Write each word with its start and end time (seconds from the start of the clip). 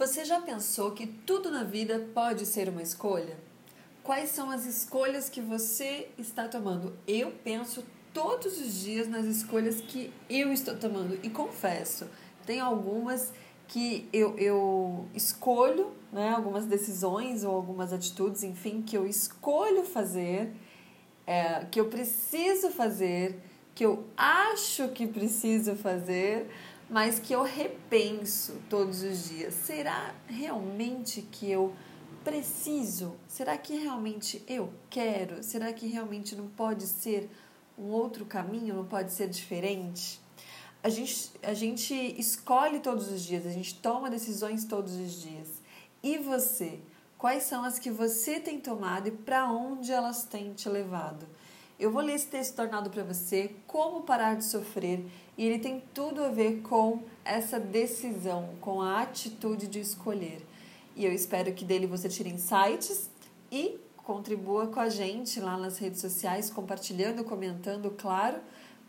Você 0.00 0.24
já 0.24 0.40
pensou 0.40 0.92
que 0.92 1.06
tudo 1.06 1.50
na 1.50 1.62
vida 1.62 2.08
pode 2.14 2.46
ser 2.46 2.70
uma 2.70 2.80
escolha? 2.80 3.36
Quais 4.02 4.30
são 4.30 4.50
as 4.50 4.64
escolhas 4.64 5.28
que 5.28 5.42
você 5.42 6.08
está 6.16 6.48
tomando? 6.48 6.96
Eu 7.06 7.32
penso 7.44 7.84
todos 8.14 8.58
os 8.58 8.80
dias 8.80 9.06
nas 9.06 9.26
escolhas 9.26 9.82
que 9.82 10.10
eu 10.30 10.54
estou 10.54 10.74
tomando 10.74 11.20
e 11.22 11.28
confesso, 11.28 12.08
tem 12.46 12.60
algumas 12.60 13.30
que 13.68 14.08
eu, 14.10 14.34
eu 14.38 15.06
escolho, 15.14 15.92
né, 16.10 16.30
algumas 16.30 16.64
decisões 16.64 17.44
ou 17.44 17.54
algumas 17.54 17.92
atitudes, 17.92 18.42
enfim, 18.42 18.80
que 18.80 18.96
eu 18.96 19.06
escolho 19.06 19.84
fazer, 19.84 20.50
é, 21.26 21.66
que 21.70 21.78
eu 21.78 21.90
preciso 21.90 22.70
fazer, 22.70 23.38
que 23.74 23.84
eu 23.84 24.06
acho 24.16 24.88
que 24.88 25.06
preciso 25.06 25.76
fazer, 25.76 26.48
mas 26.90 27.20
que 27.20 27.32
eu 27.32 27.44
repenso 27.44 28.60
todos 28.68 29.02
os 29.02 29.28
dias. 29.28 29.54
Será 29.54 30.12
realmente 30.26 31.22
que 31.22 31.48
eu 31.48 31.72
preciso? 32.24 33.14
Será 33.28 33.56
que 33.56 33.76
realmente 33.76 34.42
eu 34.48 34.72
quero? 34.90 35.42
Será 35.44 35.72
que 35.72 35.86
realmente 35.86 36.34
não 36.34 36.48
pode 36.48 36.86
ser 36.88 37.30
um 37.78 37.84
outro 37.84 38.26
caminho? 38.26 38.74
Não 38.74 38.84
pode 38.84 39.12
ser 39.12 39.28
diferente? 39.28 40.20
A 40.82 40.88
gente, 40.88 41.30
a 41.42 41.54
gente 41.54 41.94
escolhe 42.18 42.80
todos 42.80 43.08
os 43.08 43.22
dias, 43.22 43.46
a 43.46 43.50
gente 43.50 43.76
toma 43.76 44.10
decisões 44.10 44.64
todos 44.64 44.94
os 44.94 45.22
dias. 45.22 45.48
E 46.02 46.18
você? 46.18 46.80
Quais 47.16 47.44
são 47.44 47.62
as 47.62 47.78
que 47.78 47.90
você 47.90 48.40
tem 48.40 48.58
tomado 48.58 49.08
e 49.08 49.10
para 49.12 49.48
onde 49.52 49.92
elas 49.92 50.24
têm 50.24 50.54
te 50.54 50.68
levado? 50.68 51.26
Eu 51.80 51.90
vou 51.90 52.02
ler 52.02 52.12
esse 52.12 52.26
texto 52.26 52.56
tornado 52.56 52.90
para 52.90 53.02
você, 53.02 53.52
Como 53.66 54.02
Parar 54.02 54.36
de 54.36 54.44
Sofrer, 54.44 55.02
e 55.38 55.46
ele 55.46 55.58
tem 55.58 55.82
tudo 55.94 56.22
a 56.22 56.28
ver 56.28 56.60
com 56.60 57.02
essa 57.24 57.58
decisão, 57.58 58.50
com 58.60 58.82
a 58.82 59.00
atitude 59.00 59.66
de 59.66 59.80
escolher. 59.80 60.46
E 60.94 61.06
eu 61.06 61.10
espero 61.10 61.54
que 61.54 61.64
dele 61.64 61.86
você 61.86 62.06
tire 62.06 62.28
insights 62.28 63.08
e 63.50 63.80
contribua 63.96 64.66
com 64.66 64.78
a 64.78 64.90
gente 64.90 65.40
lá 65.40 65.56
nas 65.56 65.78
redes 65.78 66.02
sociais, 66.02 66.50
compartilhando, 66.50 67.24
comentando, 67.24 67.90
claro. 67.92 68.36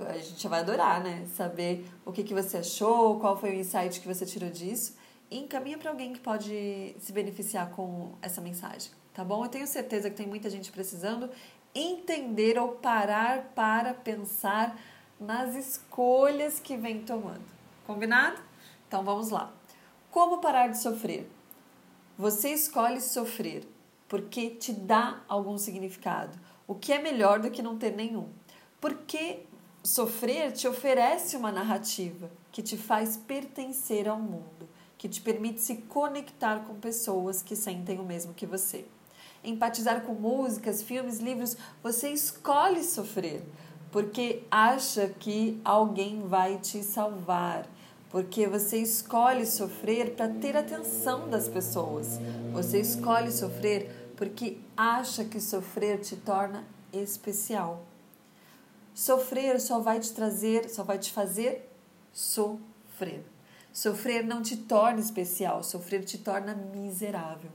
A 0.00 0.18
gente 0.18 0.46
vai 0.46 0.60
adorar, 0.60 1.02
né? 1.02 1.26
Saber 1.34 1.86
o 2.04 2.12
que, 2.12 2.22
que 2.22 2.34
você 2.34 2.58
achou, 2.58 3.18
qual 3.18 3.34
foi 3.34 3.52
o 3.52 3.54
insight 3.54 3.98
que 3.98 4.06
você 4.06 4.26
tirou 4.26 4.50
disso. 4.50 4.94
E 5.30 5.38
encaminha 5.38 5.78
para 5.78 5.88
alguém 5.88 6.12
que 6.12 6.20
pode 6.20 6.94
se 6.98 7.12
beneficiar 7.12 7.70
com 7.70 8.12
essa 8.20 8.42
mensagem, 8.42 8.90
tá 9.14 9.24
bom? 9.24 9.42
Eu 9.42 9.48
tenho 9.48 9.66
certeza 9.66 10.10
que 10.10 10.16
tem 10.16 10.26
muita 10.26 10.50
gente 10.50 10.70
precisando 10.70 11.30
entender 11.74 12.58
ou 12.58 12.68
parar 12.68 13.52
para 13.54 13.92
pensar 13.92 14.78
nas 15.18 15.54
escolhas 15.54 16.60
que 16.60 16.76
vem 16.76 17.02
tomando. 17.02 17.44
Combinado? 17.86 18.40
Então 18.86 19.02
vamos 19.02 19.30
lá. 19.30 19.52
Como 20.10 20.38
parar 20.38 20.68
de 20.68 20.78
sofrer? 20.78 21.28
Você 22.16 22.50
escolhe 22.50 23.00
sofrer 23.00 23.66
porque 24.08 24.50
te 24.50 24.72
dá 24.72 25.22
algum 25.26 25.58
significado, 25.58 26.38
o 26.68 26.74
que 26.74 26.92
é 26.92 27.02
melhor 27.02 27.40
do 27.40 27.50
que 27.50 27.62
não 27.62 27.76
ter 27.76 27.96
nenhum. 27.96 28.28
Porque 28.80 29.44
sofrer 29.82 30.52
te 30.52 30.68
oferece 30.68 31.36
uma 31.36 31.50
narrativa 31.50 32.30
que 32.52 32.62
te 32.62 32.76
faz 32.76 33.16
pertencer 33.16 34.08
ao 34.08 34.18
mundo, 34.18 34.68
que 34.96 35.08
te 35.08 35.20
permite 35.20 35.60
se 35.60 35.76
conectar 35.76 36.60
com 36.60 36.76
pessoas 36.76 37.42
que 37.42 37.56
sentem 37.56 37.98
o 37.98 38.04
mesmo 38.04 38.32
que 38.32 38.46
você 38.46 38.86
empatizar 39.44 40.02
com 40.02 40.14
músicas, 40.14 40.82
filmes, 40.82 41.18
livros, 41.18 41.56
você 41.82 42.08
escolhe 42.10 42.82
sofrer 42.82 43.42
porque 43.94 44.42
acha 44.50 45.06
que 45.06 45.60
alguém 45.64 46.26
vai 46.26 46.58
te 46.58 46.82
salvar, 46.82 47.64
porque 48.10 48.44
você 48.44 48.78
escolhe 48.78 49.46
sofrer 49.46 50.16
para 50.16 50.28
ter 50.28 50.56
atenção 50.56 51.30
das 51.30 51.46
pessoas. 51.46 52.18
Você 52.52 52.80
escolhe 52.80 53.30
sofrer 53.30 54.10
porque 54.16 54.58
acha 54.76 55.24
que 55.24 55.40
sofrer 55.40 56.00
te 56.00 56.16
torna 56.16 56.64
especial. 56.92 57.84
Sofrer 58.92 59.60
só 59.60 59.78
vai 59.78 60.00
te 60.00 60.12
trazer, 60.12 60.68
só 60.68 60.82
vai 60.82 60.98
te 60.98 61.12
fazer 61.12 61.70
sofrer. 62.12 63.24
Sofrer 63.72 64.24
não 64.24 64.42
te 64.42 64.56
torna 64.56 64.98
especial, 64.98 65.62
sofrer 65.62 66.04
te 66.04 66.18
torna 66.18 66.52
miserável. 66.52 67.52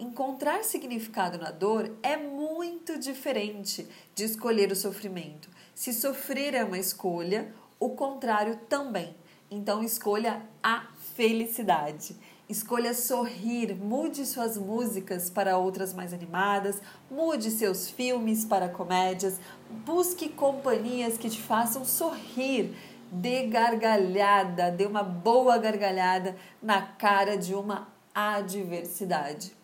Encontrar 0.00 0.64
significado 0.64 1.36
na 1.36 1.50
dor 1.50 1.94
é 2.02 2.16
muito 2.16 2.98
diferente 2.98 3.86
de 4.14 4.24
escolher 4.24 4.72
o 4.72 4.74
sofrimento. 4.76 5.50
Se 5.74 5.92
sofrer 5.92 6.54
é 6.54 6.64
uma 6.64 6.78
escolha, 6.78 7.54
o 7.78 7.90
contrário 7.90 8.56
também. 8.66 9.14
Então 9.50 9.82
escolha 9.82 10.40
a 10.62 10.86
felicidade. 11.14 12.16
Escolha 12.48 12.94
sorrir, 12.94 13.74
mude 13.74 14.24
suas 14.24 14.56
músicas 14.56 15.28
para 15.28 15.58
outras 15.58 15.92
mais 15.92 16.14
animadas, 16.14 16.80
mude 17.10 17.50
seus 17.50 17.90
filmes 17.90 18.42
para 18.46 18.70
comédias, 18.70 19.38
busque 19.84 20.30
companhias 20.30 21.18
que 21.18 21.28
te 21.28 21.42
façam 21.42 21.84
sorrir, 21.84 22.74
dê 23.12 23.46
gargalhada, 23.48 24.70
dê 24.70 24.86
uma 24.86 25.02
boa 25.02 25.58
gargalhada 25.58 26.34
na 26.62 26.80
cara 26.80 27.36
de 27.36 27.54
uma 27.54 27.86
adversidade. 28.14 29.59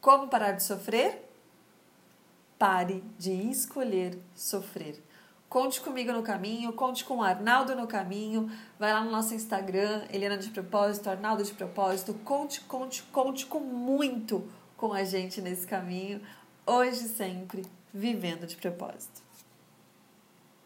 Como 0.00 0.28
parar 0.28 0.52
de 0.52 0.62
sofrer? 0.62 1.28
Pare 2.58 3.02
de 3.18 3.32
escolher 3.32 4.18
sofrer. 4.34 5.02
Conte 5.48 5.80
comigo 5.80 6.12
no 6.12 6.22
caminho, 6.22 6.72
conte 6.72 7.04
com 7.04 7.18
o 7.18 7.22
Arnaldo 7.22 7.74
no 7.74 7.86
caminho. 7.86 8.50
Vai 8.78 8.92
lá 8.92 9.02
no 9.02 9.10
nosso 9.10 9.34
Instagram, 9.34 10.06
Helena 10.12 10.36
de 10.36 10.50
Propósito, 10.50 11.08
Arnaldo 11.08 11.42
de 11.42 11.52
Propósito. 11.54 12.14
Conte, 12.24 12.60
conte, 12.62 13.02
conte 13.04 13.46
com 13.46 13.60
muito 13.60 14.46
com 14.76 14.92
a 14.92 15.04
gente 15.04 15.40
nesse 15.40 15.66
caminho. 15.66 16.20
Hoje 16.66 17.08
sempre, 17.08 17.64
vivendo 17.92 18.46
de 18.46 18.56
propósito. 18.56 19.27